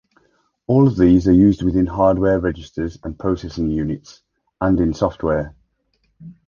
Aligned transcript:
All 0.65 0.87
of 0.87 0.97
these 0.97 1.27
are 1.27 1.31
used 1.31 1.61
within 1.61 1.85
hardware 1.85 2.39
registers 2.39 2.97
and 3.03 3.19
processing 3.19 3.69
units, 3.69 4.23
and 4.59 4.79
in 4.79 4.95
software. 4.95 5.55